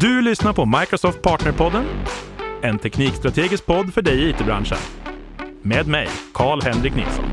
[0.00, 1.84] Du lyssnar på Microsoft Partnerpodden,
[2.62, 4.78] en teknikstrategisk podd för dig i it-branschen.
[5.62, 7.24] Med mig, Karl-Henrik Nilsson.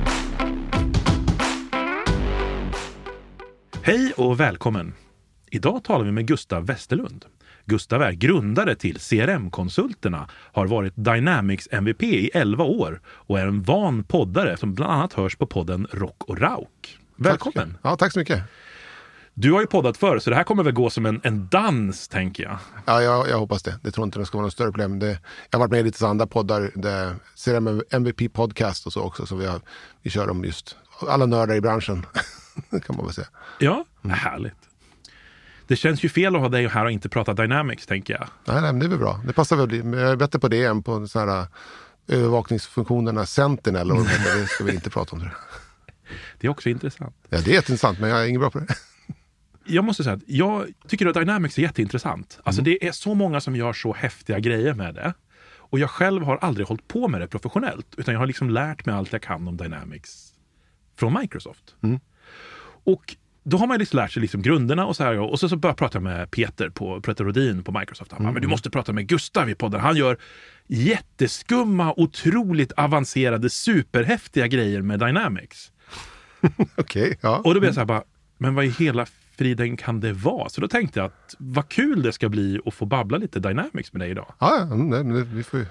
[3.84, 4.94] Hej och välkommen!
[5.52, 7.26] Idag talar vi med Gustav Westerlund.
[7.66, 13.64] Gustav är grundare till CRM-konsulterna, har varit Dynamics MVP i 11 år och är en
[13.64, 16.98] van poddare som bland annat hörs på podden Rock och Rauk.
[17.16, 17.72] Välkommen!
[17.72, 18.44] Tack ja, tack så mycket.
[19.34, 22.08] Du har ju poddat förr, så det här kommer väl gå som en, en dans,
[22.08, 22.58] tänker jag.
[22.86, 23.80] Ja, jag, jag hoppas det.
[23.84, 25.00] Det tror inte det ska vara något större problem.
[25.00, 25.08] Det,
[25.50, 27.16] jag har varit med i lite andra poddar, det,
[27.46, 29.62] CRM MVP Podcast och så också, så vi, har,
[30.02, 32.06] vi kör om just alla nördar i branschen,
[32.86, 33.28] kan man väl säga.
[33.60, 34.18] Ja, mm.
[34.18, 34.54] härligt.
[35.68, 38.28] Det känns ju fel att ha dig här och inte prata Dynamics, tänker jag.
[38.46, 39.22] Nej, nej men det är väl bra.
[39.26, 39.76] Det passar väl.
[40.00, 41.48] Jag är bättre på det än på sådana här
[42.08, 43.92] övervakningsfunktionerna Sentinel.
[43.92, 45.20] Och det ska vi inte prata om.
[45.20, 45.32] Det.
[46.40, 47.16] det är också intressant.
[47.30, 48.76] Ja, det är jätteintressant, men jag är ingen bra på det
[49.66, 52.40] jag måste säga att jag tycker att Dynamics är jätteintressant.
[52.44, 52.72] Alltså mm.
[52.72, 55.14] det är så många som gör så häftiga grejer med det.
[55.58, 58.86] Och jag själv har aldrig hållit på med det professionellt, utan jag har liksom lärt
[58.86, 60.34] mig allt jag kan om Dynamics
[61.00, 61.76] från Microsoft.
[61.84, 62.00] Mm.
[62.84, 65.20] Och då har man liksom lärt sig liksom grunderna och så här.
[65.20, 68.12] Och så, så börjar jag prata med Peter, på, Peter Rodin på Microsoft.
[68.12, 68.34] Han bara, mm.
[68.34, 69.82] men du måste prata med Gustav i podden.
[69.82, 70.18] Han gör
[70.68, 75.72] jätteskumma, otroligt avancerade, superhäftiga grejer med Dynamics.
[76.42, 77.38] Okej, okay, ja.
[77.38, 78.04] Och då blir jag så här bara,
[78.38, 79.06] men vad i hela
[79.42, 80.50] friden kan det vara?
[80.50, 83.94] Så då tänkte jag att vad kul det ska bli att få babbla lite Dynamics
[83.94, 84.34] med dig idag.
[84.40, 85.66] Ja, nej, vi får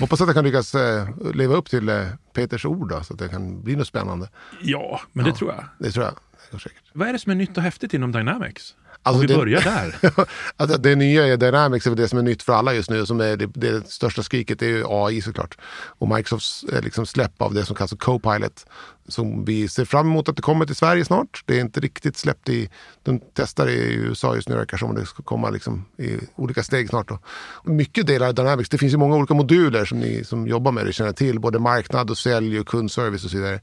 [0.00, 3.18] Hoppas att jag kan lyckas eh, leva upp till eh, Peters ord då, så att
[3.18, 4.28] det kan bli något spännande.
[4.62, 5.64] Ja, men ja, det tror jag.
[5.78, 6.14] Det tror jag.
[6.50, 6.82] Det säkert.
[6.92, 8.74] Vad är det som är nytt och häftigt inom Dynamics?
[9.06, 9.96] Alltså Om vi det, börjar där.
[10.56, 13.06] alltså det nya i Dynamics är det som är nytt för alla just nu.
[13.06, 15.58] Som är det, det största skriket är ju AI såklart.
[15.98, 18.66] Och Microsofts liksom släpp av det som kallas Copilot.
[19.08, 21.42] Som vi ser fram emot att det kommer till Sverige snart.
[21.46, 22.70] Det är inte riktigt släppt i...
[23.02, 26.88] De testar i USA just nu, verkar som det ska komma liksom i olika steg
[26.88, 27.08] snart.
[27.08, 27.18] Då.
[27.64, 30.86] mycket delar av Dynamics, det finns ju många olika moduler som ni som jobbar med
[30.86, 31.40] det känner till.
[31.40, 33.60] Både marknad och sälj och kundservice och så vidare.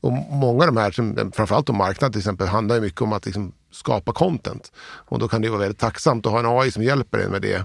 [0.00, 3.26] Och många av de här, framförallt om marknad till exempel, handlar ju mycket om att
[3.26, 4.72] liksom skapa content.
[4.80, 7.42] Och då kan det vara väldigt tacksamt att ha en AI som hjälper en med
[7.42, 7.64] det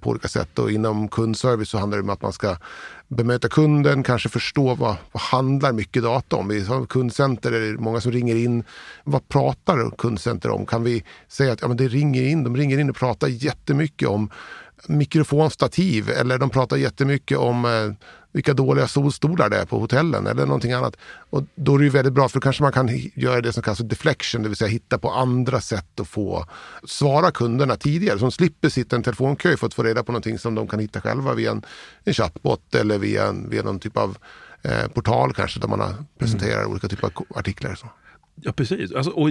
[0.00, 0.58] på olika sätt.
[0.58, 2.56] Och inom kundservice så handlar det om att man ska
[3.08, 6.50] bemöta kunden, kanske förstå vad, vad handlar mycket data om.
[6.50, 8.64] I kundcenter är det många som ringer in.
[9.04, 10.66] Vad pratar kundcenter om?
[10.66, 14.08] Kan vi säga att ja, men det ringer in, de ringer in och pratar jättemycket
[14.08, 14.30] om
[14.88, 20.46] mikrofonstativ eller de pratar jättemycket om eh, vilka dåliga solstolar det är på hotellen eller
[20.46, 20.96] någonting annat.
[21.30, 23.62] Och då är det ju väldigt bra för då kanske man kan göra det som
[23.62, 26.46] kallas deflection, det vill säga hitta på andra sätt att få
[26.84, 28.18] svara kunderna tidigare.
[28.18, 30.68] Så de slipper sitta i en telefonkö för att få reda på någonting som de
[30.68, 31.62] kan hitta själva via en,
[32.04, 34.18] en chatbot eller via, en, via någon typ av
[34.62, 36.70] eh, portal kanske där man presenterar mm.
[36.70, 37.74] olika typer av artiklar.
[37.74, 37.86] Så.
[38.34, 38.92] Ja, precis.
[38.92, 39.30] Alltså, och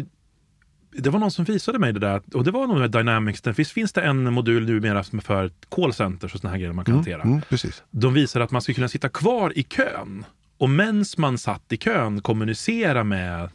[0.91, 3.41] det var någon som visade mig det där, och det var nog med Dynamics.
[3.41, 6.73] Det finns, finns det en modul numera som är för callcenters och sådana här grejer
[6.73, 7.22] man kan mm, hantera.
[7.22, 7.83] Mm, precis.
[7.91, 10.25] De visar att man ska kunna sitta kvar i kön
[10.57, 13.49] och mens man satt i kön kommunicera med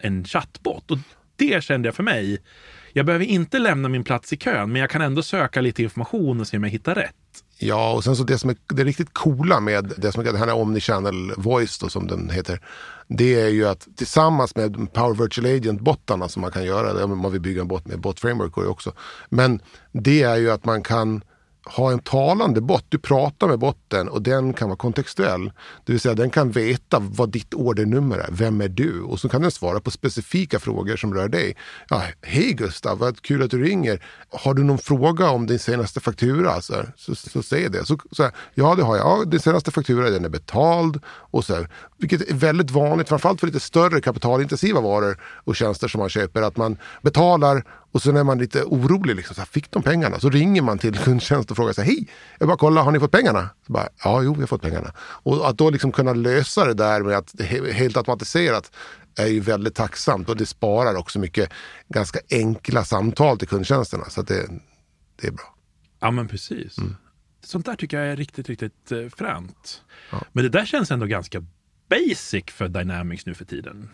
[0.00, 0.90] en chatbot.
[0.90, 0.98] Och
[1.36, 2.38] det kände jag för mig.
[2.92, 6.40] Jag behöver inte lämna min plats i kön, men jag kan ändå söka lite information
[6.40, 7.14] och se om jag hittar rätt.
[7.58, 10.52] Ja, och sen så det som är det riktigt coola med det som den här
[10.52, 12.60] Omnichannel Voice då, som den heter.
[13.08, 17.40] Det är ju att tillsammans med Power Virtual Agent-bottarna som man kan göra, man vill
[17.40, 18.92] bygga en bot med Bot Framework går det också.
[19.28, 19.60] Men
[19.92, 21.22] det är ju att man kan
[21.66, 22.84] ha en talande bot.
[22.88, 25.52] Du pratar med botten och den kan vara kontextuell.
[25.84, 28.28] Det vill säga den kan veta vad ditt ordernummer är.
[28.30, 29.02] Vem är du?
[29.02, 31.56] Och så kan den svara på specifika frågor som rör dig.
[31.88, 34.04] Ja, Hej Gustav, vad kul att du ringer.
[34.30, 36.60] Har du någon fråga om din senaste faktura?
[36.60, 37.86] Så, så, så säg det.
[37.86, 39.06] Så, så här, ja, det har jag.
[39.06, 41.00] Ja, din senaste faktura den är betald.
[41.06, 41.68] Och så här,
[41.98, 46.42] vilket är väldigt vanligt, framförallt för lite större kapitalintensiva varor och tjänster som man köper.
[46.42, 47.64] Att man betalar
[47.96, 49.16] och sen är man lite orolig.
[49.16, 50.20] Liksom, så här, fick de pengarna?
[50.20, 52.08] Så ringer man till kundtjänst och frågar så här, hej,
[52.38, 53.48] jag bara kolla, har ni fått pengarna?
[53.66, 54.92] Så bara, ja, jo, vi har fått pengarna.
[54.98, 57.40] Och att då liksom kunna lösa det där med att
[57.72, 58.72] helt automatiserat
[59.18, 61.52] är ju väldigt tacksamt och det sparar också mycket
[61.88, 64.04] ganska enkla samtal till kundtjänsterna.
[64.04, 64.48] Så det,
[65.20, 65.54] det är bra.
[66.00, 66.78] Ja, men precis.
[66.78, 66.96] Mm.
[67.44, 69.82] Sånt där tycker jag är riktigt, riktigt eh, fränt.
[70.10, 70.22] Ja.
[70.32, 71.44] Men det där känns ändå ganska
[71.88, 73.88] basic för Dynamics nu för tiden.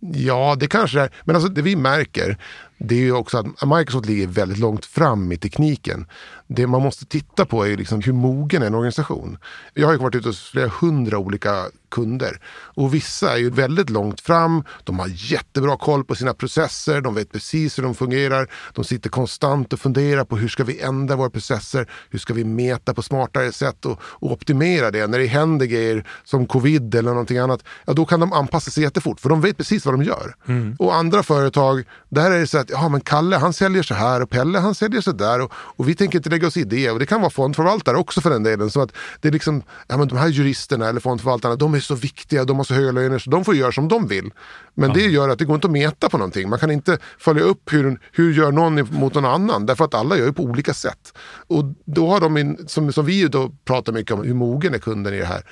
[0.00, 1.10] Ja, det kanske det är.
[1.24, 2.38] Men alltså det vi märker,
[2.78, 3.46] det är ju också att
[3.78, 6.06] Microsoft ligger väldigt långt fram i tekniken.
[6.48, 9.38] Det man måste titta på är liksom hur mogen är en organisation.
[9.74, 13.90] Jag har ju varit ute hos flera hundra olika kunder och vissa är ju väldigt
[13.90, 14.64] långt fram.
[14.84, 17.00] De har jättebra koll på sina processer.
[17.00, 18.50] De vet precis hur de fungerar.
[18.74, 21.90] De sitter konstant och funderar på hur ska vi ändra våra processer?
[22.10, 25.06] Hur ska vi mäta på smartare sätt och, och optimera det?
[25.06, 28.82] När det händer grejer som covid eller någonting annat, ja då kan de anpassa sig
[28.82, 30.34] jättefort för de vet precis vad de gör.
[30.48, 30.76] Mm.
[30.78, 34.22] Och andra företag, där är det så att ja, men Kalle han säljer så här
[34.22, 36.90] och Pelle han säljer så där och, och vi tänker inte lägga oss i det.
[36.90, 38.70] Och det kan vara fondförvaltare också för den delen.
[38.70, 41.94] Så att det är liksom, ja, men de här juristerna eller fondförvaltarna de är så
[41.94, 44.30] viktiga, de har så höga löner så de får göra som de vill.
[44.74, 46.48] Men det gör att det går inte att meta på någonting.
[46.48, 49.66] Man kan inte följa upp hur, hur gör någon mot någon annan.
[49.66, 51.12] Därför att alla gör ju på olika sätt.
[51.46, 54.78] Och då har de, in, som, som vi då pratar mycket om, hur mogen är
[54.78, 55.42] kunden i det här.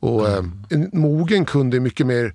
[0.00, 0.52] Och mm.
[0.70, 2.34] eh, en mogen kund är mycket mer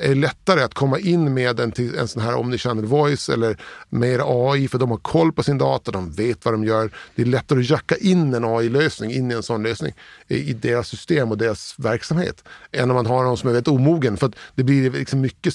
[0.00, 4.20] är lättare att komma in med en, till, en sån här omnichannel voice eller mer
[4.24, 6.90] AI för de har koll på sin data, de vet vad de gör.
[7.14, 9.92] Det är lättare att jacka in en AI-lösning in i en sån lösning
[10.28, 14.16] i deras system och deras verksamhet än om man har någon som är väldigt omogen.
[14.16, 15.54] För det blir liksom mycket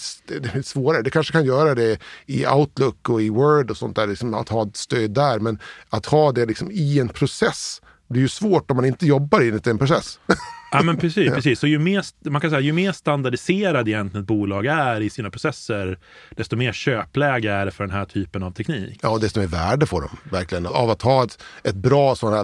[0.63, 1.01] svårare.
[1.01, 4.49] Det kanske kan göra det i Outlook och i Word och sånt där, liksom att
[4.49, 5.39] ha ett stöd där.
[5.39, 5.59] Men
[5.89, 9.67] att ha det liksom i en process blir ju svårt om man inte jobbar enligt
[9.67, 10.19] en process.
[10.73, 11.59] Ja men precis, precis.
[11.59, 15.29] Så ju mer, man kan säga, ju mer standardiserad egentligen ett bolag är i sina
[15.29, 15.99] processer,
[16.29, 18.99] desto mer köpläge är det för den här typen av teknik.
[19.01, 22.33] Ja, och desto mer värde får de verkligen av att ha ett, ett bra sån
[22.33, 22.43] här,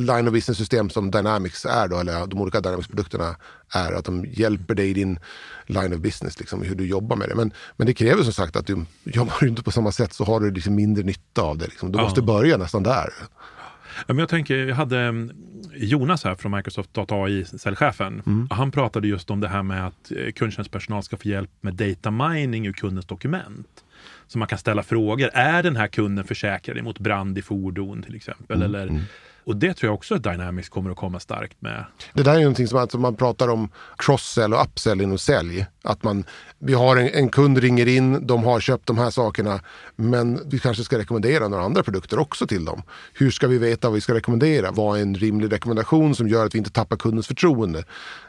[0.00, 3.36] line of business system som Dynamics är då, eller de olika Dynamics-produkterna
[3.74, 5.18] är, att de hjälper dig i din
[5.66, 7.34] line of business, liksom, hur du jobbar med det.
[7.34, 10.24] Men, men det kräver som sagt att du jobbar du inte på samma sätt så
[10.24, 11.66] har du liksom mindre nytta av det.
[11.66, 11.92] Liksom.
[11.92, 12.02] Du ja.
[12.02, 13.12] måste börja nästan där.
[14.06, 15.32] Men jag tänker, jag hade mm,
[15.74, 18.22] Jonas här från Microsoft Data AI, säljchefen.
[18.26, 18.48] Mm.
[18.50, 22.10] Han pratade just om det här med att eh, kundtjänstpersonal ska få hjälp med data
[22.10, 23.84] mining ur kundens dokument.
[24.26, 25.30] Så man kan ställa frågor.
[25.32, 28.56] Är den här kunden försäkrad emot brand i fordon till exempel?
[28.56, 28.68] Mm.
[28.68, 29.02] Eller mm.
[29.44, 31.84] Och det tror jag också att Dynamics kommer att komma starkt med.
[32.12, 35.66] Det där är någonting som alltså man pratar om cross-sell och upsell inom sälj.
[35.82, 36.24] Att man,
[36.62, 39.60] vi har en, en, kund ringer in, de har köpt de här sakerna,
[39.96, 42.82] men vi kanske ska rekommendera några andra produkter också till dem.
[43.14, 44.70] Hur ska vi veta vad vi ska rekommendera?
[44.70, 47.84] Vad är en rimlig rekommendation som gör att vi inte tappar kundens förtroende?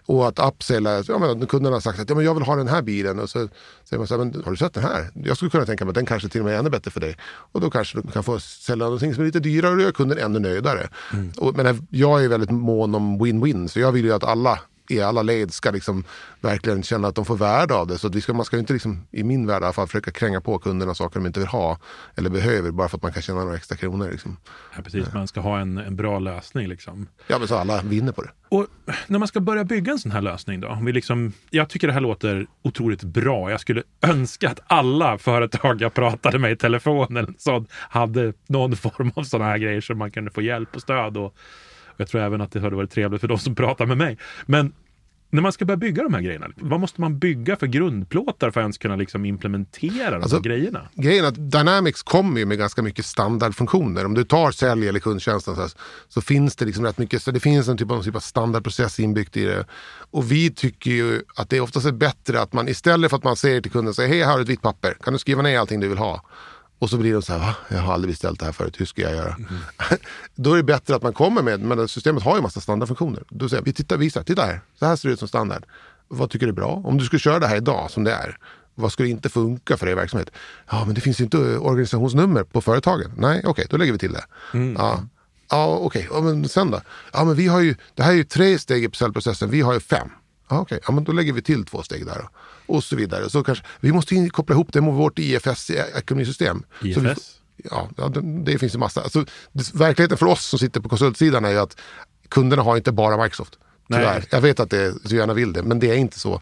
[0.05, 2.67] Och att upsella, ja, men kunden har sagt att ja, men jag vill ha den
[2.67, 3.47] här bilen och så
[3.83, 5.09] säger man så här, men har du sett den här?
[5.13, 6.99] Jag skulle kunna tänka mig att den kanske till och med är ännu bättre för
[6.99, 7.17] dig.
[7.23, 10.17] Och då kanske du kan få sälja någonting som är lite dyrare och gör kunden
[10.17, 10.89] ännu nöjdare.
[11.13, 11.31] Mm.
[11.37, 14.59] Och, men jag är väldigt mån om win-win, så jag vill ju att alla
[14.91, 16.03] i alla led ska liksom
[16.41, 17.97] verkligen känna att de får värde av det.
[17.97, 20.41] Så vi ska, man ska inte, liksom, i min värld i alla fall, försöka kränga
[20.41, 21.77] på kunderna saker de inte vill ha
[22.15, 24.09] eller behöver bara för att man kan tjäna några extra kronor.
[24.11, 24.37] Liksom.
[24.75, 26.67] Ja, precis, man ska ha en, en bra lösning.
[26.67, 27.07] Liksom.
[27.27, 28.29] Ja, men så alla vinner på det.
[28.49, 28.67] Och
[29.07, 30.79] när man ska börja bygga en sån här lösning då?
[30.81, 33.51] Vi liksom, jag tycker det här låter otroligt bra.
[33.51, 38.75] Jag skulle önska att alla företag jag pratade med i telefon eller så hade någon
[38.75, 41.17] form av sådana här grejer så man kunde få hjälp och stöd.
[41.17, 41.35] Och,
[41.97, 44.17] jag tror även att det hade varit trevligt för de som pratar med mig.
[44.45, 44.73] Men
[45.31, 48.59] när man ska börja bygga de här grejerna, vad måste man bygga för grundplåtar för
[48.59, 50.89] att ens kunna liksom implementera de alltså, här grejerna?
[50.93, 54.05] Grejen är att Dynamics kommer ju med ganska mycket standardfunktioner.
[54.05, 55.67] Om du tar sälj eller kundtjänsten så,
[56.07, 58.99] så, finns det liksom rätt mycket, så det finns en typ av, typ av standardprocess
[58.99, 59.65] inbyggt i det.
[60.11, 63.35] Och vi tycker ju att det oftast är bättre att man istället för att man
[63.35, 65.59] säger till kunden, säger hej här har du ett vitt papper, kan du skriva ner
[65.59, 66.21] allting du vill ha?
[66.81, 67.55] Och så blir de så här, va?
[67.69, 69.35] Jag har aldrig beställt det här förut, hur ska jag göra?
[69.35, 69.47] Mm.
[70.35, 73.23] Då är det bättre att man kommer med, men systemet har ju massa standardfunktioner.
[73.29, 75.65] Då säger vi, titta, visa, titta här, så här ser det ut som standard.
[76.07, 76.81] Vad tycker du är bra?
[76.85, 78.37] Om du skulle köra det här idag som det är,
[78.75, 80.29] vad skulle inte funka för er verksamhet?
[80.71, 83.11] Ja, men det finns ju inte organisationsnummer på företagen.
[83.17, 84.23] Nej, okej, okay, då lägger vi till det.
[84.53, 84.75] Mm.
[84.79, 85.03] Ja.
[85.49, 86.21] Ja, okej, okay.
[86.21, 86.81] men sen då?
[87.13, 89.73] Ja, men vi har ju, det här är ju tre steg i säljprocessen, vi har
[89.73, 90.09] ju fem.
[90.59, 90.79] Okej, okay.
[90.87, 92.27] ja, men då lägger vi till två steg där.
[92.65, 93.29] Och så vidare.
[93.29, 96.63] Så kanske, vi måste koppla ihop det med vårt IFS-ekonomisystem.
[96.81, 97.37] IFS?
[97.97, 99.01] ja, det, det, finns ju massa.
[99.01, 101.77] Alltså, det, verkligheten för oss som sitter på konsultsidan är ju att
[102.29, 103.57] kunderna har inte bara Microsoft.
[103.93, 104.23] Tyvärr.
[104.29, 106.41] Jag vet att det så gärna vill det, men det är inte så.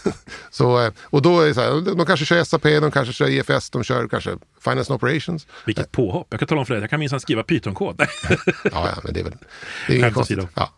[0.50, 3.28] så eh, och då är det så här, de kanske kör SAP, de kanske kör
[3.28, 4.30] IFS, de kör kanske
[4.64, 5.46] Finance and Operations.
[5.66, 6.26] Vilket påhopp.
[6.30, 8.00] Jag kan tala om för dig, jag kan minsann skriva Python-kod.
[8.28, 8.38] ja,
[8.72, 9.32] ja, men det är väl...
[9.86, 10.38] Det är inget konstigt.
[10.54, 10.70] Ja.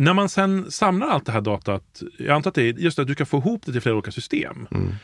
[0.00, 3.06] När man sen samlar allt det här datat, jag antar att det är just att
[3.06, 4.66] du kan få ihop det till flera olika system.
[4.70, 4.94] Mm.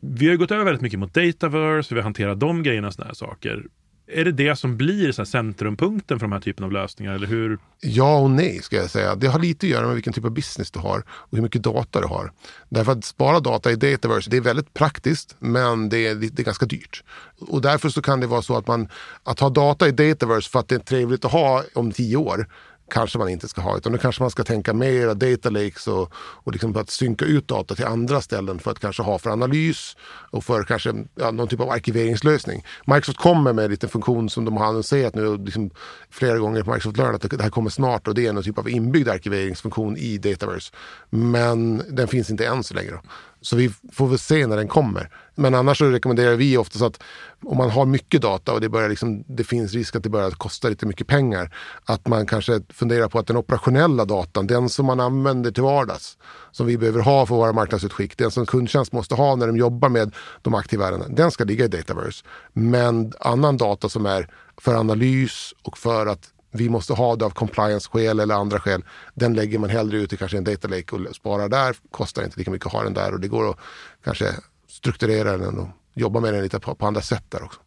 [0.00, 2.94] Vi har ju gått över väldigt mycket mot Dataverse, vi har hanterat de grejerna och
[2.94, 3.64] sådana här saker.
[4.06, 7.12] Är det det som blir så centrumpunkten för de här typen av lösningar?
[7.12, 7.58] Eller hur?
[7.80, 9.14] Ja och nej ska jag säga.
[9.14, 11.62] Det har lite att göra med vilken typ av business du har och hur mycket
[11.62, 12.32] data du har.
[12.68, 16.44] Därför att spara data i Dataverse, det är väldigt praktiskt men det är, det är
[16.44, 17.04] ganska dyrt.
[17.40, 18.88] Och därför så kan det vara så att man,
[19.22, 22.46] att ha data i Dataverse för att det är trevligt att ha om tio år
[22.90, 23.76] kanske man inte ska ha.
[23.76, 27.48] Utan då kanske man ska tänka mer data lakes och, och liksom att synka ut
[27.48, 29.96] data till andra ställen för att kanske ha för analys
[30.30, 32.64] och för kanske ja, någon typ av arkiveringslösning.
[32.86, 35.70] Microsoft kommer med en liten funktion som de har annonserat nu liksom
[36.10, 38.58] flera gånger på Microsoft Learn att det här kommer snart och det är någon typ
[38.58, 40.72] av inbyggd arkiveringsfunktion i Dataverse.
[41.10, 42.90] Men den finns inte än så länge.
[42.90, 43.00] Då.
[43.40, 45.10] Så vi får väl se när den kommer.
[45.34, 47.02] Men annars så rekommenderar vi oftast att
[47.44, 50.30] om man har mycket data och det, börjar liksom, det finns risk att det börjar
[50.30, 51.54] kosta lite mycket pengar.
[51.84, 56.18] Att man kanske funderar på att den operationella datan, den som man använder till vardags,
[56.50, 59.88] som vi behöver ha för våra marknadsutskick, den som kundtjänst måste ha när de jobbar
[59.88, 62.24] med de aktiva ärendena, den ska ligga i Dataverse.
[62.52, 64.28] Men annan data som är
[64.60, 68.84] för analys och för att vi måste ha det av compliance-skäl eller andra skäl.
[69.14, 71.76] Den lägger man hellre ut i kanske en data lake och sparar där.
[71.90, 73.58] Kostar inte lika mycket att ha den där och det går att
[74.04, 74.34] kanske
[74.68, 77.60] strukturera den och jobba med den lite på, på andra sätt där också.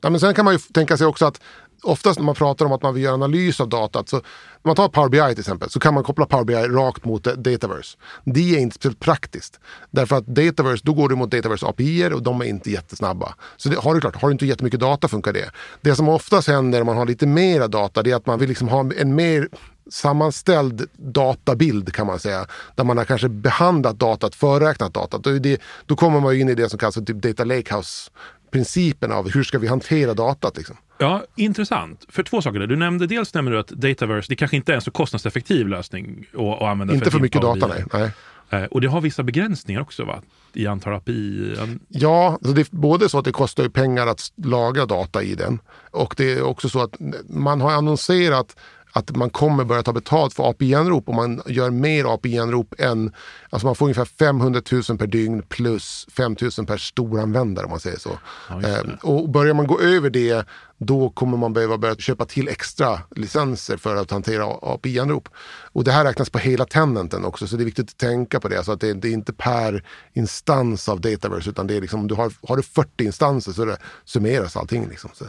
[0.00, 1.40] Ja, men sen kan man ju tänka sig också att
[1.84, 4.22] oftast när man pratar om att man vill göra analys av datat, så om
[4.62, 7.98] man tar Power BI till exempel, så kan man koppla Power BI rakt mot Dataverse.
[8.24, 9.60] Det är inte speciellt praktiskt.
[9.90, 13.34] Därför att Dataverse, då går du mot Dataverse API och de är inte jättesnabba.
[13.56, 15.50] Så det, har du klart, har du inte jättemycket data funkar det.
[15.80, 18.48] Det som oftast händer när man har lite mera data, det är att man vill
[18.48, 19.48] liksom ha en mer
[19.90, 22.46] sammanställd databild kan man säga.
[22.74, 25.24] Där man har kanske behandlat datat, förräknat datat.
[25.24, 28.10] Då, det, då kommer man in i det som kallas för typ data lakehouse
[28.54, 30.56] principen av hur ska vi hantera datat.
[30.56, 30.76] Liksom.
[30.98, 32.04] Ja, intressant.
[32.08, 32.58] För två saker.
[32.58, 36.26] Du nämnde dels nämnde du att Dataverse, det kanske inte är en så kostnadseffektiv lösning
[36.32, 36.94] att, att använda.
[36.94, 37.84] Inte för, för mycket data, nej.
[37.92, 38.10] nej.
[38.50, 40.22] Eh, och det har vissa begränsningar också va?
[40.52, 41.56] I antal API?
[41.88, 45.58] Ja, så det är både så att det kostar pengar att lagra data i den.
[45.90, 46.96] Och det är också så att
[47.28, 48.56] man har annonserat
[48.96, 53.12] att man kommer börja ta betalt för API-anrop och man gör mer API-anrop än,
[53.50, 57.80] alltså man får ungefär 500 000 per dygn plus 5 000 per storanvändare om man
[57.80, 58.18] säger så.
[58.48, 60.46] Ja, eh, och börjar man gå över det
[60.78, 65.28] då kommer man behöva börja köpa till extra licenser för att hantera API-anrop.
[65.72, 68.48] Och det här räknas på hela tenanten också, så det är viktigt att tänka på
[68.48, 68.64] det.
[68.64, 72.14] Så att det, det är inte per instans av Dataverse, utan det är liksom, du
[72.14, 74.88] har, har du 40 instanser så det summeras allting.
[74.88, 75.10] Liksom.
[75.14, 75.24] Så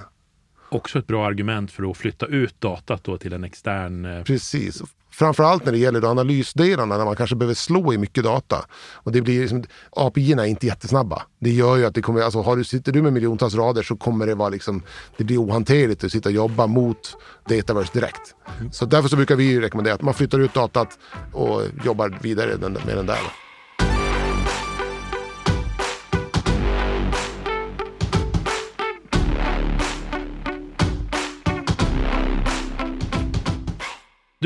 [0.69, 4.05] också ett bra argument för att flytta ut datat då till en extern...
[4.05, 4.81] Eh, Precis.
[5.12, 8.65] Framförallt när det gäller analysdelarna när man kanske behöver slå i mycket data.
[8.93, 11.22] Och det blir liksom, API är inte jättesnabba.
[11.39, 13.95] Det gör ju att det kommer, alltså har du, sitter du med miljontals rader så
[13.95, 14.84] kommer det vara liksom,
[15.17, 17.17] det blir ohanterligt att sitta och jobba mot
[17.50, 18.36] Dataverse direkt.
[18.60, 18.72] Mm.
[18.72, 21.00] Så därför så brukar vi rekommendera att man flyttar ut datat
[21.34, 23.44] och jobbar vidare med den där.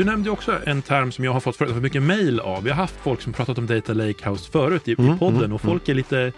[0.00, 2.62] Du nämnde också en term som jag har fått för mycket mail av.
[2.62, 5.52] Vi har haft folk som pratat om Data Lakehouse förut i, mm, i podden mm,
[5.52, 6.32] och folk är lite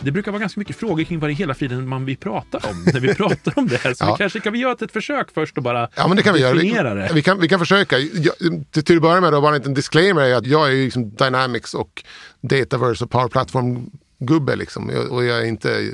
[0.00, 2.84] det brukar vara ganska mycket frågor kring vad det hela friden man vill prata om
[2.92, 3.96] när vi pratar om det.
[3.96, 4.12] Så ja.
[4.12, 6.40] vi kanske kan vi göra ett försök först och bara ja, men det kan vi
[6.40, 7.08] definiera göra.
[7.08, 7.98] Vi, vi, kan, vi kan försöka.
[7.98, 8.34] Jag,
[8.70, 11.14] till, till att börja med, då, bara en liten disclaimer, är att jag är liksom
[11.14, 12.04] Dynamics och
[12.40, 14.90] Dataverse och Power Platform gubbe liksom.
[15.10, 15.90] Och jag inte,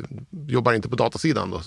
[0.47, 1.51] jobbar inte på datasidan.
[1.51, 1.61] Då.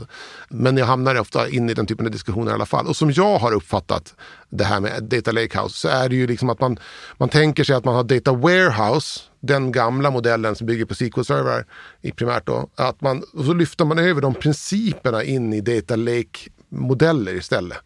[0.49, 2.87] Men jag hamnar ofta in i den typen av diskussioner i alla fall.
[2.87, 4.15] Och som jag har uppfattat
[4.49, 6.79] det här med Data Lakehouse så är det ju liksom att man,
[7.17, 11.65] man tänker sig att man har Data Warehouse, den gamla modellen som bygger på SQL-servrar
[12.01, 12.69] i primärt då.
[12.75, 17.77] Att man, och så lyfter man över de principerna in i Data Lake modeller istället.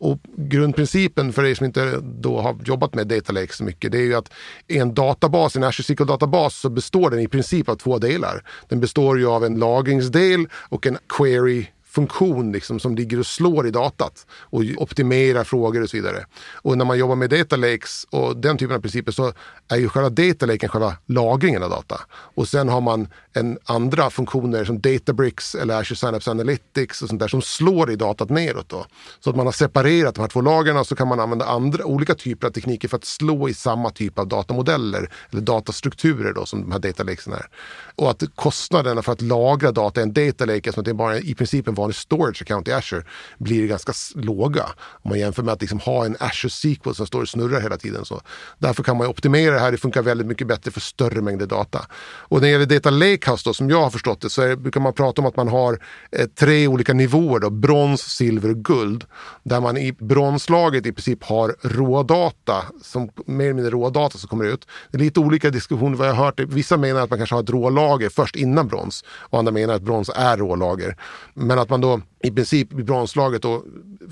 [0.00, 3.98] Och grundprincipen för er som inte då har jobbat med data lake så mycket, det
[3.98, 4.32] är ju att
[4.66, 8.44] en databas, en Azure SQL-databas, så består den i princip av två delar.
[8.68, 13.66] Den består ju av en lagringsdel och en query funktion liksom, som ligger och slår
[13.66, 16.26] i datat och optimerar frågor och så vidare.
[16.52, 19.32] Och när man jobbar med data lakes och den typen av principer så
[19.68, 22.00] är ju själva data laken själva lagringen av data.
[22.10, 27.20] Och sen har man en andra funktioner som Databricks eller Azure Synapse Analytics och sånt
[27.20, 28.68] där som slår i datat neråt.
[28.68, 28.86] Då.
[29.20, 31.84] Så att man har separerat de här två lagren och så kan man använda andra,
[31.84, 36.46] olika typer av tekniker för att slå i samma typ av datamodeller eller datastrukturer då,
[36.46, 37.48] som de här data lakesen är.
[37.94, 40.94] Och att kostnaderna för att lagra data i en data lake, som att det är
[40.94, 43.04] bara i princip en vanlig storage account i Azure,
[43.38, 44.64] blir ganska låga.
[45.02, 47.76] Om man jämför med att liksom ha en Azure SQL som står och snurrar hela
[47.76, 48.04] tiden.
[48.04, 48.20] Så
[48.58, 49.72] därför kan man optimera det här.
[49.72, 51.86] Det funkar väldigt mycket bättre för större mängder data.
[52.00, 54.80] Och när det gäller Data Lakehouse då, som jag har förstått det, så är, brukar
[54.80, 55.78] man prata om att man har
[56.12, 57.40] eh, tre olika nivåer.
[57.40, 59.04] Då, brons, silver och guld.
[59.42, 64.44] Där man i bronslaget i princip har rådata, som, mer eller mindre rådata som kommer
[64.44, 64.66] ut.
[64.90, 66.40] Det är lite olika diskussioner vad jag har hört.
[66.40, 69.04] Vissa menar att man kanske har ett rålager först innan brons.
[69.08, 70.96] Och andra menar att brons är rålager.
[71.34, 73.64] Men att man då i princip i bronslaget då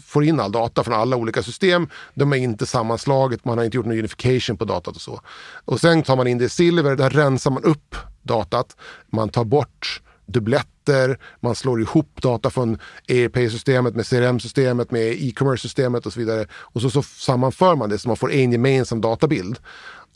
[0.07, 1.89] får in all data från alla olika system.
[2.15, 5.21] De är inte sammanslaget, man har inte gjort någon unification på datat och så.
[5.65, 8.77] Och sen tar man in det i silver, där rensar man upp datat.
[9.11, 16.13] Man tar bort dubbletter, man slår ihop data från ERP-systemet med CRM-systemet, med e-commerce-systemet och
[16.13, 16.47] så vidare.
[16.53, 19.59] Och så, så sammanför man det så man får en gemensam databild.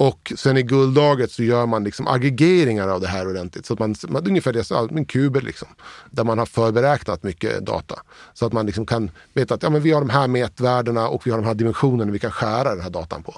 [0.00, 3.66] Och sen i gulddaget så gör man liksom aggregeringar av det här ordentligt.
[3.66, 5.68] Så att man, man ungefär det, ja, en kuber liksom.
[6.10, 7.94] Där man har förberäknat mycket data.
[8.34, 11.26] Så att man liksom kan veta att ja, men vi har de här mätvärdena och
[11.26, 13.34] vi har de här dimensionerna vi kan skära den här datan på.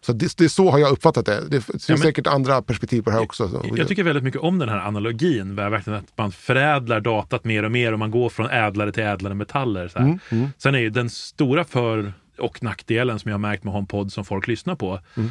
[0.00, 1.40] Så det, det är så har jag uppfattat det.
[1.48, 3.48] Det finns ja, säkert andra perspektiv på det här också.
[3.48, 3.64] Så.
[3.74, 5.56] Jag tycker väldigt mycket om den här analogin.
[5.56, 9.34] Verkligen att man förädlar datat mer och mer och man går från ädlare till ädlare
[9.34, 9.88] metaller.
[9.88, 10.48] Så mm, mm.
[10.58, 14.24] Sen är ju den stora för och nackdelen som jag har märkt med HomePod som
[14.24, 15.30] folk lyssnar på, mm.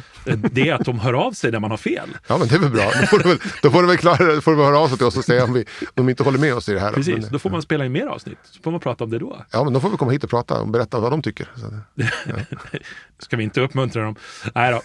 [0.52, 2.08] det är att de hör av sig när man har fel.
[2.26, 2.90] Ja, men det är väl bra.
[3.00, 4.96] Då får du väl, då får du väl, klara, då får väl höra av sig
[4.96, 6.92] till oss och säga om vi, de inte håller med oss i det här.
[6.92, 8.38] Precis, men, då får man spela in mer avsnitt.
[8.44, 9.44] Så får man prata om det då.
[9.50, 11.48] Ja, men då får vi komma hit och prata och berätta vad de tycker.
[11.56, 12.06] Så, ja.
[13.18, 14.16] Ska vi inte uppmuntra dem?
[14.54, 14.76] Nej då.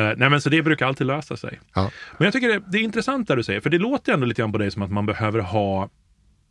[0.00, 1.60] uh, nej, men så det brukar alltid lösa sig.
[1.74, 1.90] Ja.
[2.18, 4.42] Men jag tycker det, det är intressant det du säger, för det låter ändå lite
[4.42, 5.88] grann på dig som att man behöver ha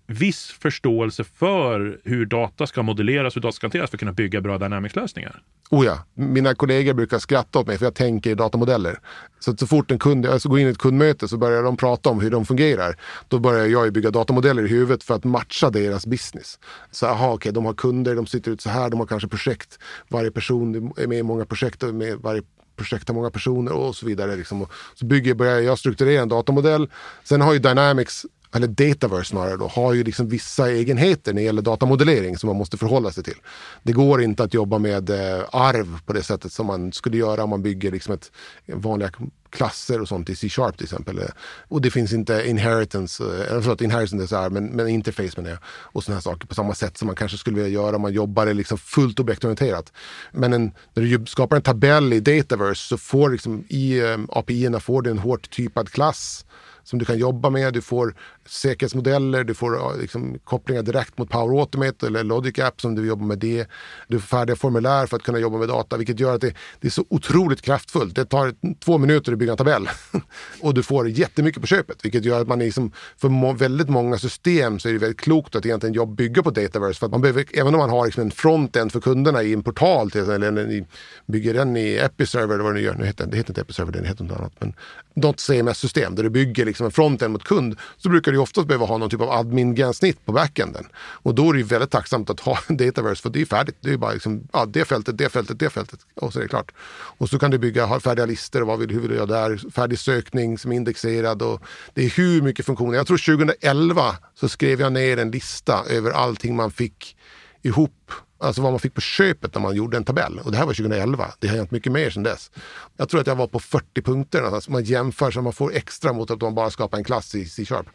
[0.08, 4.42] viss förståelse för hur data ska modelleras och data ska hanteras för att kunna bygga
[4.42, 5.42] bra Dynamics-lösningar.
[5.70, 9.00] Oh ja, mina kollegor brukar skratta åt mig för jag tänker i datamodeller.
[9.40, 12.10] Så, så fort en kund, alltså går in i ett kundmöte så börjar de prata
[12.10, 12.96] om hur de fungerar.
[13.28, 16.60] Då börjar jag bygga datamodeller i huvudet för att matcha deras business.
[16.92, 19.80] Så aha, okay, de har kunder, de sitter ut så här, de har kanske projekt.
[20.08, 22.42] Varje person är med i många projekt, med varje
[22.78, 24.36] projekt har många personer och så vidare.
[24.36, 24.62] Liksom.
[24.62, 26.90] Och så bygger, börjar jag strukturera en datamodell.
[27.24, 31.46] Sen har ju Dynamics eller Dataverse snarare då, har ju liksom vissa egenheter när det
[31.46, 33.38] gäller datamodellering som man måste förhålla sig till.
[33.84, 37.44] Det går inte att jobba med eh, arv på det sättet som man skulle göra
[37.44, 38.32] om man bygger liksom ett
[38.66, 39.12] vanliga
[39.50, 41.18] klasser och sånt i C-sharp till exempel.
[41.18, 41.26] Eh,
[41.68, 45.60] och det finns inte inheritance, eller förlåt inheritance är men, men interface menar jag.
[45.66, 48.14] Och sådana här saker på samma sätt som man kanske skulle vilja göra om man
[48.14, 49.94] jobbade liksom fullt objektorienterat.
[50.32, 54.38] Men en, när du skapar en tabell i Dataverse så får liksom i um, eh,
[54.38, 56.46] API-erna får du en hårt typad klass
[56.84, 57.74] som du kan jobba med.
[57.74, 58.16] Du får
[58.48, 63.26] säkerhetsmodeller, du får liksom, kopplingar direkt mot Power Automate eller Logic App som du jobbar
[63.26, 63.68] med det.
[64.08, 66.88] Du får färdiga formulär för att kunna jobba med data, vilket gör att det, det
[66.88, 68.16] är så otroligt kraftfullt.
[68.16, 69.90] Det tar två minuter att bygga en tabell
[70.62, 74.18] och du får jättemycket på köpet, vilket gör att man liksom, för må, väldigt många
[74.18, 77.00] system så är det väldigt klokt att egentligen bygga på Dataverse.
[77.00, 79.64] För att man behöver, även om man har liksom en frontend för kunderna i en
[79.64, 80.86] portal, till, eller en,
[81.26, 82.96] bygger den i Episerver eller vad det nu gör.
[82.96, 84.54] Nu heter, det heter inte Episerver, det heter något annat.
[84.60, 84.74] Men
[85.16, 88.86] något CMS-system där du bygger liksom en frontend mot kund så brukar du oftast behöva
[88.86, 90.88] ha någon typ av admin-gränssnitt på backenden.
[90.98, 93.78] Och då är det ju väldigt tacksamt att ha en dataverse för det är färdigt.
[93.82, 96.50] Det är bara liksom, ja, det fältet, det fältet, det fältet och så är det
[96.50, 96.72] klart.
[97.18, 99.26] Och så kan du bygga ha färdiga listor och vad vill, hur vill du göra
[99.26, 99.72] där?
[99.72, 101.62] Färdig sökning som är indexerad och
[101.94, 102.98] det är hur mycket funktioner.
[102.98, 107.18] Jag tror 2011 så skrev jag ner en lista över allting man fick
[107.62, 110.40] ihop Alltså vad man fick på köpet när man gjorde en tabell.
[110.40, 111.32] Och det här var 2011.
[111.40, 112.52] Det har hänt mycket mer sedan dess.
[112.98, 114.44] Jag tror att jag var på 40 punkter.
[114.44, 117.46] Alltså man jämför så man får extra mot att man bara skapar en klass i
[117.46, 117.86] C-sharp.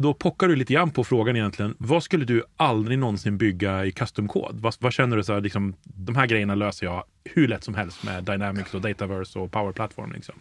[0.00, 1.74] Då pockar du lite grann på frågan egentligen.
[1.78, 4.60] Vad skulle du aldrig någonsin bygga i custom-kod?
[4.60, 7.74] Vad, vad, känner du så här, liksom, de här grejerna löser jag hur lätt som
[7.74, 10.12] helst med Dynamics och Dataverse och Power Platform.
[10.12, 10.34] Liksom.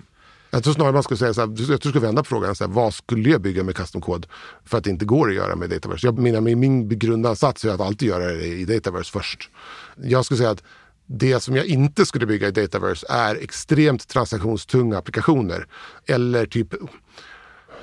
[0.52, 2.56] Jag tror snarare man skulle säga så här, jag tror jag ska vända på frågan.
[2.56, 4.28] Så här, vad skulle jag bygga med custom-kod
[4.66, 6.08] för att det inte går att göra med Dataverse?
[6.08, 9.50] Jag menar, min grundansats är att alltid göra det i Dataverse först.
[9.96, 10.64] Jag skulle säga att
[11.06, 15.68] det som jag inte skulle bygga i Dataverse är extremt transaktionstunga applikationer.
[16.06, 16.74] Eller typ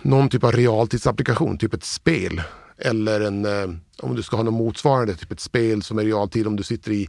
[0.05, 2.43] någon typ av realtidsapplikation, typ ett spel.
[2.79, 6.47] Eller en, eh, om du ska ha något motsvarande, typ ett spel som är realtid
[6.47, 7.09] om du sitter i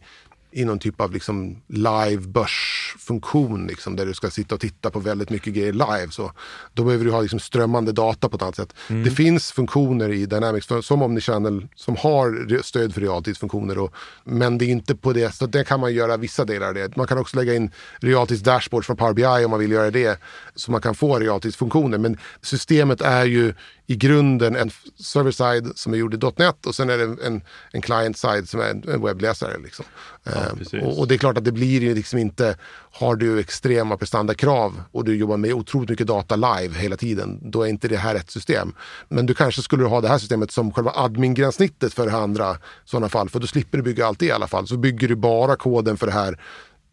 [0.56, 5.00] i någon typ av liksom live börsfunktion liksom, där du ska sitta och titta på
[5.00, 6.08] väldigt mycket grejer live.
[6.12, 6.32] Så
[6.74, 8.74] då behöver du ha liksom strömmande data på ett annat sätt.
[8.90, 9.04] Mm.
[9.04, 13.78] Det finns funktioner i Dynamics som Omnichannel som har stöd för realtidsfunktioner.
[13.78, 16.74] Och, men det är inte på det så det kan man göra vissa delar av
[16.74, 16.96] det.
[16.96, 20.20] Man kan också lägga in realtids dashboards från Power BI om man vill göra det.
[20.56, 21.98] Så man kan få realtidsfunktioner.
[21.98, 23.54] Men systemet är ju
[23.88, 27.82] i grunden en server-side som är gjord i .NET och sen är det en, en
[27.82, 29.58] client-side som är en, webbläsare.
[29.64, 29.86] Liksom.
[30.24, 30.32] Ja,
[30.74, 32.58] eh, och, och, det är klart att det blir ju liksom inte,
[32.92, 37.64] har du extrema prestandakrav och du jobbar med otroligt mycket data live hela tiden, då
[37.64, 38.74] är inte det här ett system.
[39.10, 43.10] Men du kanske skulle ha det här systemet som själva admin-gränssnittet för det andra sådana
[43.10, 44.68] fall, för då slipper du bygga allt det i alla fall.
[44.68, 46.40] Så bygger du bara koden för det här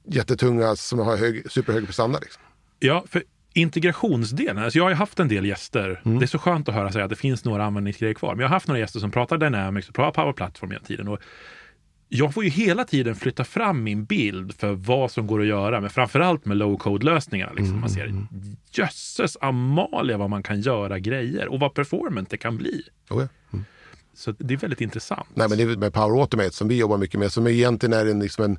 [0.08, 2.18] jättetunga som har hög, superhög prestanda.
[2.18, 2.42] Liksom.
[2.78, 3.22] Ja, för
[3.54, 6.02] integrationsdelen, alltså jag har ju haft en del gäster.
[6.04, 6.18] Mm.
[6.18, 8.34] Det är så skönt att höra säga att det finns några användningsgrejer kvar.
[8.34, 11.08] Men jag har haft några gäster som pratar Dynamics och pratar Power Platform hela tiden.
[11.08, 11.18] Och
[12.08, 15.80] jag får ju hela tiden flytta fram min bild för vad som går att göra,
[15.80, 17.52] men framförallt med low code-lösningarna.
[17.52, 17.80] Liksom.
[17.80, 18.26] Man ser mm.
[18.72, 22.82] jösses Amalia vad man kan göra grejer och vad performant det kan bli.
[23.10, 23.28] Oh ja.
[23.52, 23.64] mm.
[24.14, 25.28] Så det är väldigt intressant.
[25.34, 28.06] Nej, men det är med Power Automate som vi jobbar mycket med, som egentligen är
[28.06, 28.58] en, liksom en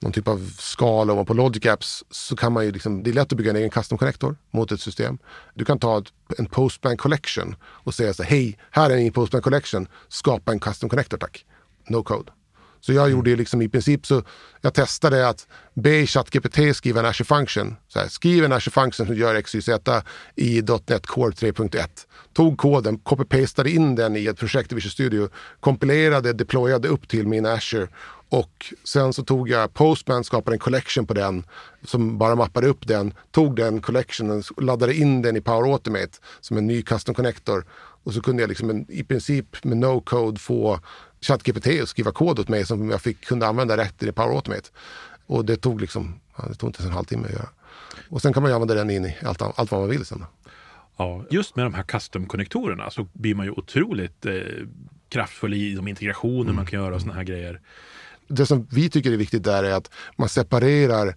[0.00, 3.32] någon typ av skala ovanpå Logic Apps så kan man ju liksom, det är lätt
[3.32, 5.18] att bygga en egen custom connector mot ett system.
[5.54, 6.02] Du kan ta
[6.38, 10.88] en Postman collection och säga så hej, här är en Postman collection, skapa en custom
[10.88, 11.44] connector tack.
[11.88, 12.32] No code.
[12.80, 14.22] Så jag gjorde ju liksom i princip så,
[14.60, 17.76] jag testade att be ChatGPT skriva en Azure Function.
[17.88, 19.68] Så här, skriv en Azure Function som gör XYZ
[20.36, 21.86] i .NET Core 3.1.
[22.32, 25.28] Tog koden, copy-pastade in den i ett projekt i Visual Studio,
[25.60, 27.88] kompilerade, deployade upp till min Azure
[28.28, 31.44] och sen så tog jag Postman, skapade en collection på den
[31.84, 36.56] som bara mappade upp den, tog den collectionen, laddade in den i Power Automate som
[36.56, 37.64] en ny custom connector
[38.04, 40.80] och så kunde jag liksom en, i princip med no code få
[41.20, 44.70] ChatGPT att skriva kod åt mig som jag fick, kunde använda rätt i Power Automate.
[45.26, 47.48] Och det tog liksom, det tog inte ens en halvtimme att göra.
[48.08, 50.24] Och sen kan man ju använda den in i allt, allt vad man vill sen.
[50.96, 54.34] Ja, just med de här custom-konnektorerna så blir man ju otroligt eh,
[55.08, 56.56] kraftfull i de integrationer mm.
[56.56, 57.60] man kan göra och såna här grejer.
[58.28, 61.14] Det som vi tycker är viktigt där är att man separerar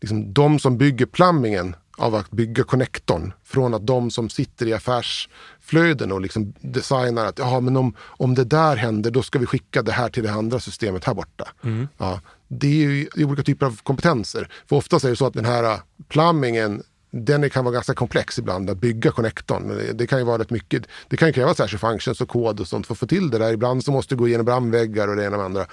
[0.00, 4.74] liksom, de som bygger plumbingen av att bygga connectorn från att de som sitter i
[4.74, 9.46] affärsflöden och liksom designar att ja, men om, om det där händer då ska vi
[9.46, 11.48] skicka det här till det andra systemet här borta.
[11.64, 11.88] Mm.
[11.98, 14.48] Ja, det är ju det är olika typer av kompetenser.
[14.68, 18.70] För oftast är det så att den här plumbingen den kan vara ganska komplex ibland
[18.70, 19.96] att bygga connectorn.
[19.96, 20.82] Det kan ju vara rätt mycket.
[21.08, 23.52] Det kan krävas särskilt functions och kod och sånt för att få till det där.
[23.52, 25.66] Ibland så måste du gå igenom brandväggar och det ena med andra.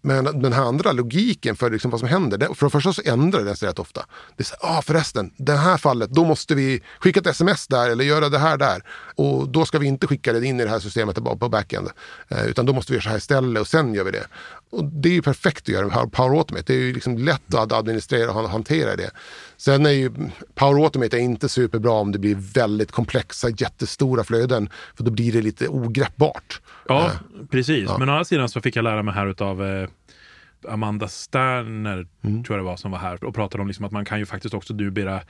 [0.00, 3.02] Men den här andra logiken för liksom vad som händer, det, för det första så
[3.04, 4.06] ändrar den sig rätt ofta.
[4.36, 7.90] Det är så ah, förresten, det här fallet, då måste vi skicka ett sms där
[7.90, 8.82] eller göra det här där.
[9.14, 11.88] Och då ska vi inte skicka det in i det här systemet på backend.
[12.28, 14.26] Eh, utan då måste vi göra så här istället och sen gör vi det.
[14.70, 16.72] Och det är ju perfekt att göra med Power Automate.
[16.72, 19.10] Det är ju liksom lätt att administrera och hantera det.
[19.60, 20.10] Sen är ju
[20.54, 24.68] Power Automate inte superbra om det blir väldigt komplexa, jättestora flöden.
[24.94, 26.60] För då blir det lite ogreppbart.
[26.88, 27.12] Ja, äh,
[27.50, 27.84] precis.
[27.88, 27.98] Ja.
[27.98, 29.88] Men å andra sidan så fick jag lära mig här av eh,
[30.68, 32.44] Amanda Sterner, mm.
[32.44, 34.26] tror jag det var, som var här och pratade om liksom att man kan ju
[34.26, 35.20] faktiskt också numera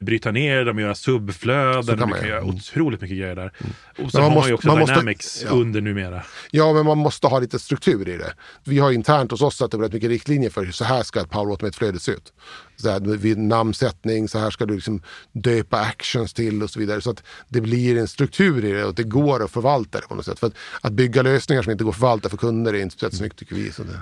[0.00, 1.98] bryta ner dem och göra subflöden.
[1.98, 2.54] Kan man, kan göra mm.
[2.54, 3.52] otroligt mycket grejer där.
[3.58, 3.72] Mm.
[4.06, 5.60] Och så har måste, man ju också man Dynamics måste, ja.
[5.60, 6.22] under numera.
[6.50, 8.32] Ja, men man måste ha lite struktur i det.
[8.64, 11.20] Vi har internt hos oss satt upp rätt mycket riktlinjer för hur så här ska
[11.20, 12.32] ett Power Automate-flöde se ut.
[12.76, 17.00] Så här, vid namnsättning, så här ska du liksom döpa actions till och så vidare.
[17.00, 20.14] Så att det blir en struktur i det och det går att förvalta det på
[20.14, 20.38] något sätt.
[20.38, 23.14] För att, att bygga lösningar som inte går att förvalta för kunder är inte speciellt
[23.14, 23.72] snyggt tycker vi.
[23.72, 24.00] Så det...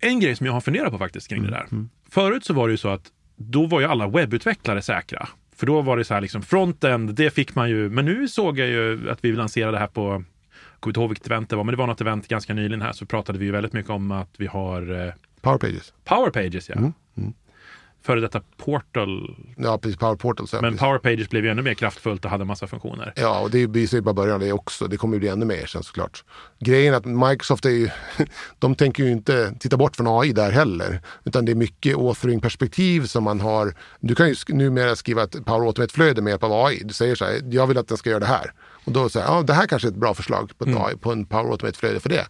[0.00, 1.66] En grej som jag har funderat på faktiskt kring det där.
[1.72, 1.90] Mm.
[2.08, 5.28] Förut så var det ju så att då var ju alla webbutvecklare säkra.
[5.56, 7.90] För då var det så här liksom frontend, det fick man ju.
[7.90, 11.08] Men nu såg jag ju att vi lanserade det här på, jag kommer inte ihåg
[11.08, 13.44] vilket event det var, men det var något event ganska nyligen här så pratade vi
[13.44, 15.92] ju väldigt mycket om att vi har eh, Power Pages.
[16.04, 16.74] Power Pages, ja.
[16.74, 16.92] Mm.
[17.16, 17.32] Mm
[18.02, 19.36] före detta Portal.
[19.56, 19.98] Ja, precis.
[19.98, 20.48] Power Portal.
[20.48, 23.12] Så men Power Pages blev ju ännu mer kraftfullt och hade massa funktioner.
[23.16, 24.86] Ja, och det visar ju bara början det också.
[24.86, 26.24] Det kommer ju bli ännu mer sen såklart.
[26.58, 27.88] Grejen är att Microsoft är ju,
[28.58, 31.00] de tänker ju inte titta bort från AI där heller.
[31.24, 33.74] Utan det är mycket authoring-perspektiv som man har.
[34.00, 36.82] Du kan ju numera skriva ett Power Automate-flöde med hjälp av AI.
[36.84, 38.52] Du säger så här, jag vill att den ska göra det här.
[38.84, 40.82] Och då säger ja det här kanske är ett bra förslag på, ett mm.
[40.82, 42.26] AI, på en Power Automate-flöde för det.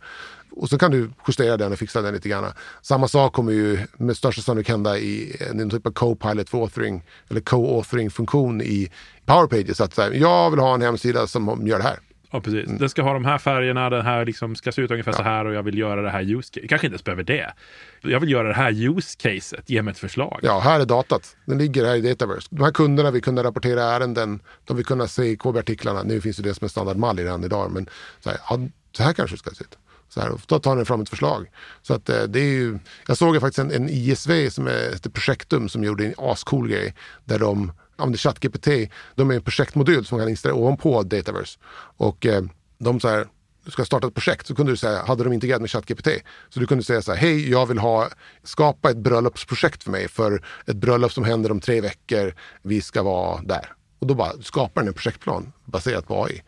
[0.53, 2.53] Och så kan du justera den och fixa den lite grann.
[2.83, 7.03] Samma sak kommer ju med största sannolikhet hända i en typ av co-pilot för authoring
[7.29, 8.91] eller co-authoring funktion i
[9.27, 9.81] Power Pages.
[9.81, 11.99] Att här, jag vill ha en hemsida som gör det här.
[12.33, 12.67] Ja, precis.
[12.67, 12.79] Mm.
[12.79, 15.17] Den ska ha de här färgerna, den här liksom ska se ut ungefär ja.
[15.17, 16.67] så här och jag vill göra det här use case.
[16.67, 17.53] kanske inte ens behöver det.
[18.01, 20.41] Jag vill göra det här use caset, ge mig ett förslag.
[20.43, 21.37] Ja, här är datat.
[21.45, 22.49] Den ligger här i Dataverse.
[22.51, 26.03] De här kunderna vill kunna rapportera ärenden, de vill kunna se KB-artiklarna.
[26.03, 27.89] Nu finns det som en standardmall redan idag, men
[28.21, 28.59] så här, ja,
[28.97, 29.79] så här kanske det ska se ut.
[30.11, 31.51] Så här, då tar den fram ett förslag.
[31.83, 35.13] Så att, eh, det är ju, jag såg faktiskt en, en ISV som är ett
[35.13, 36.95] projektum som gjorde en ascool grej.
[37.25, 38.69] Där de använder ChatGPT.
[39.15, 41.59] De är en projektmodul som man kan installera ovanpå Dataverse.
[41.97, 42.43] Och eh,
[42.79, 43.27] de så här,
[43.65, 46.09] du ska starta ett projekt så kunde du säga, hade de integrerat med ChatGPT.
[46.49, 48.09] Så du kunde säga så här, hej jag vill ha,
[48.43, 52.35] skapa ett bröllopsprojekt för mig för ett bröllop som händer om tre veckor.
[52.63, 53.73] Vi ska vara där.
[53.99, 56.43] Och då bara skapar den en projektplan baserat på AI.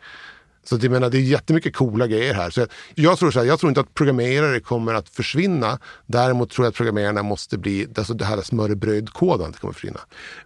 [0.63, 2.49] Så det, menar, det är jättemycket coola grejer här.
[2.49, 5.79] Så jag, jag, tror så här, jag tror inte att programmerare kommer att försvinna.
[6.05, 9.99] Däremot tror jag att programmerarna måste bli, alltså det här smörrebrödkodandet kommer att försvinna.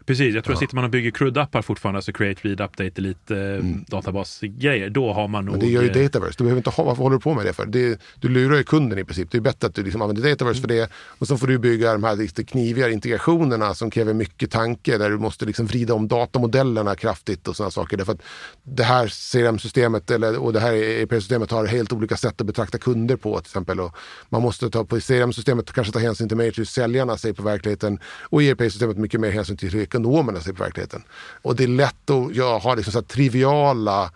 [0.05, 0.55] Precis, jag tror ja.
[0.55, 3.85] att sitter man och bygger CRUD-appar fortfarande, alltså create, read, update, delete, eh, mm.
[3.87, 5.53] databasgrejer, då har man nog...
[5.53, 7.45] Men det gör ju eh, Dataverse, du behöver inte ha, varför håller du på med
[7.45, 7.65] det för?
[7.65, 9.31] Det, du lurar ju kunden i princip.
[9.31, 10.61] Det är bättre att du liksom använder Dataverse mm.
[10.61, 14.51] för det och så får du bygga de här lite knivigare integrationerna som kräver mycket
[14.51, 17.97] tanke där du måste liksom vrida om datamodellerna kraftigt och sådana saker.
[17.97, 18.21] Därför att
[18.63, 23.15] det här CRM-systemet eller, och det här ERP-systemet har helt olika sätt att betrakta kunder
[23.15, 23.79] på till exempel.
[23.79, 23.95] Och
[24.29, 27.43] man måste ta på CRM-systemet kanske ta hänsyn till mer till hur säljarna ser på
[27.43, 31.03] verkligheten och ERP-systemet mycket mer hänsyn till hur ekonomerna ser på verkligheten.
[31.41, 34.11] Och det är lätt att ja, ha liksom så triviala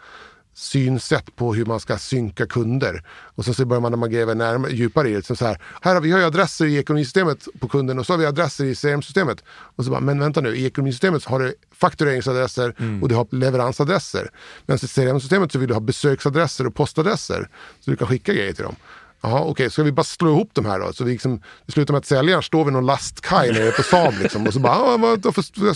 [0.62, 3.04] synsätt på hur man ska synka kunder.
[3.36, 5.36] Och så, så börjar man när man gräver närmare, djupare i det.
[5.36, 8.17] Så här, här har vi har ju adresser i ekonomisystemet på kunden och så har
[8.17, 9.43] vi adresser i CRM-systemet.
[9.50, 13.04] Och så bara, men vänta nu, i ekonomisystemet har du faktureringsadresser mm.
[13.04, 14.30] och du har leveransadresser.
[14.65, 17.50] Men i CRM-systemet så vill du ha besöksadresser och postadresser.
[17.80, 18.76] Så du kan skicka grejer till dem.
[19.24, 19.70] Jaha, okej, okay.
[19.70, 20.94] ska vi bara slå ihop de här då?
[20.94, 24.14] Så vi liksom, det slutar med att säljaren står vid någon lastkaj nere på Saab
[24.22, 25.26] liksom, och så bara, ah, vad,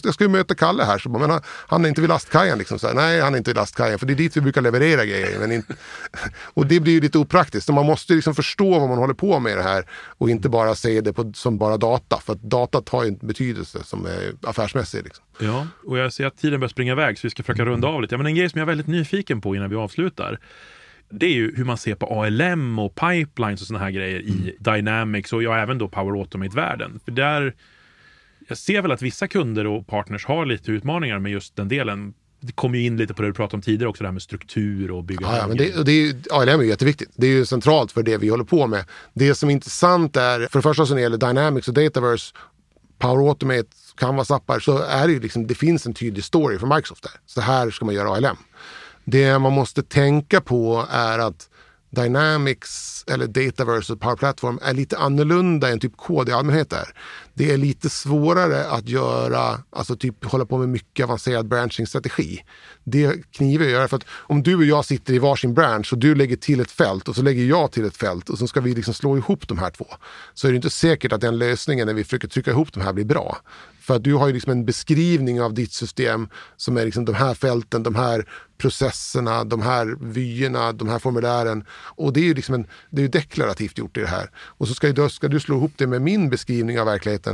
[0.04, 0.98] jag ska ju möta Kalle här.
[0.98, 2.80] Så bara, men han, han är inte vid lastkajen liksom.
[2.80, 5.06] Så här, Nej, han är inte vid lastkajen, för det är dit vi brukar leverera
[5.06, 5.40] grejer.
[5.40, 5.74] Men inte,
[6.54, 7.66] och det blir ju lite opraktiskt.
[7.66, 9.86] Så man måste liksom förstå vad man håller på med det här
[10.18, 12.20] och inte bara se det på, som bara data.
[12.26, 15.04] För att datat har ju en betydelse som är affärsmässig.
[15.04, 15.26] Liksom.
[15.40, 18.02] Ja, och jag ser att tiden börjar springa iväg så vi ska försöka runda av
[18.02, 18.14] lite.
[18.14, 20.40] Ja, Men en grej som jag är väldigt nyfiken på innan vi avslutar
[21.10, 24.32] det är ju hur man ser på ALM och pipelines och sådana här grejer i
[24.32, 24.56] mm.
[24.60, 27.00] Dynamics och ja, även då Power Automate-världen.
[27.06, 27.56] För där,
[28.48, 32.14] jag ser väl att vissa kunder och partners har lite utmaningar med just den delen.
[32.40, 34.22] Det kommer ju in lite på det du pratade om tidigare också, det här med
[34.22, 35.28] struktur och bygga.
[35.28, 37.10] Ja, ja men det, det är, ALM är ju jätteviktigt.
[37.16, 38.86] Det är ju centralt för det vi håller på med.
[39.14, 42.36] Det som är intressant är, för det första så när det gäller Dynamics och Dataverse,
[42.98, 47.04] Power Automate, Canvas-appar, så är det ju liksom, det finns en tydlig story för Microsoft
[47.04, 47.12] där.
[47.26, 48.38] Så här ska man göra ALM.
[49.06, 51.50] Det man måste tänka på är att
[51.90, 56.94] Dynamics eller Dataverse och Power Platform är lite annorlunda än typ kod i allmänhet är.
[57.38, 62.40] Det är lite svårare att göra, alltså typ hålla på med mycket avancerad branching-strategi.
[62.84, 66.00] Det kniver att göra för att om du och jag sitter i varsin branch och
[66.00, 68.62] du lägger till ett fält och så lägger jag till ett fält och så ska
[68.62, 69.88] vi liksom slå ihop de här två.
[70.34, 72.94] Så är det inte säkert att den lösningen när vi försöker trycka ihop de här
[72.94, 73.38] blir bra.
[73.86, 77.16] För att du har ju liksom en beskrivning av ditt system som är liksom de
[77.16, 78.26] här fälten, de här
[78.58, 81.66] processerna, de här vyerna, de här formulären.
[81.72, 84.30] Och det är ju liksom en, det är deklarativt gjort i det här.
[84.36, 87.25] Och så ska, du, ska du slå ihop det med min beskrivning av verkligheten.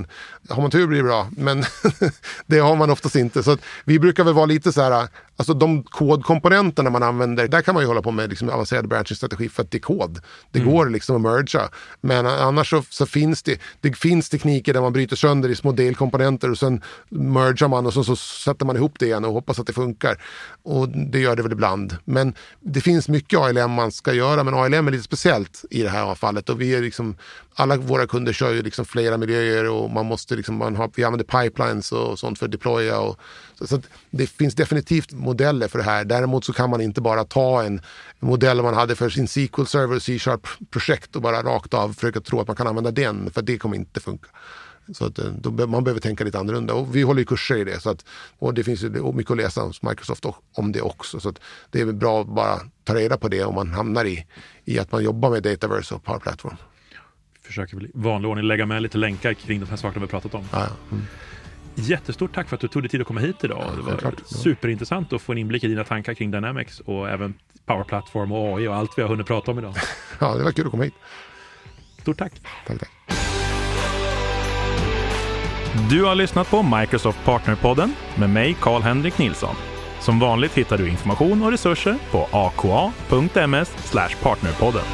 [0.49, 1.65] Har man tur blir det bra, men
[2.45, 3.43] det har man oftast inte.
[3.43, 7.73] Så vi brukar väl vara lite så här, alltså de kodkomponenterna man använder, där kan
[7.73, 10.19] man ju hålla på med liksom avancerad branching-strategi för att det är kod.
[10.51, 10.71] Det mm.
[10.71, 11.69] går liksom att mergea.
[12.01, 15.71] Men annars så, så, finns det, det finns tekniker där man bryter sönder i små
[15.71, 19.59] delkomponenter och sen mergar man och så, så sätter man ihop det igen och hoppas
[19.59, 20.23] att det funkar.
[20.63, 21.97] Och det gör det väl ibland.
[22.05, 25.89] Men det finns mycket ALM man ska göra, men ALM är lite speciellt i det
[25.89, 26.49] här fallet.
[26.49, 27.15] Och vi är liksom,
[27.61, 31.03] alla våra kunder kör ju liksom flera miljöer och man måste liksom, man har, vi
[31.03, 32.99] använder pipelines och sånt för att deploya.
[32.99, 33.19] Och,
[33.55, 36.05] så, så det finns definitivt modeller för det här.
[36.05, 37.81] Däremot så kan man inte bara ta en
[38.19, 42.39] modell man hade för sin SQL Server och C-sharp-projekt och bara rakt av försöka tro
[42.39, 44.27] att man kan använda den, för det kommer inte funka.
[44.93, 46.73] Så att, eh, då, man behöver tänka lite annorlunda.
[46.73, 47.79] Och vi håller ju kurser i det.
[47.79, 48.05] Så att,
[48.39, 51.19] och det finns ju mycket att läsa hos Microsoft om det också.
[51.19, 51.39] Så att
[51.71, 54.25] det är bra att bara ta reda på det om man hamnar i,
[54.65, 56.55] i att man jobbar med Dataverse och Power Platform.
[57.41, 60.11] Vi försöker väl i vanlig ordning lägga med lite länkar kring de här sakerna vi
[60.11, 60.43] pratat om.
[60.51, 61.03] Ja, mm.
[61.75, 63.63] Jättestort tack för att du tog dig tid att komma hit idag.
[63.67, 64.13] Ja, det var klart.
[64.25, 67.33] superintressant att få en inblick i dina tankar kring Dynamics och även
[67.65, 69.75] Power Platform och AI och allt vi har hunnit prata om idag.
[70.19, 70.93] Ja, det var kul att komma hit.
[72.01, 72.33] Stort tack.
[72.67, 72.89] Tack, tack.
[75.89, 79.55] Du har lyssnat på Microsoft Partnerpodden med mig, Karl-Henrik Nilsson.
[79.99, 84.85] Som vanligt hittar du information och resurser på aka.ms partnerpodden.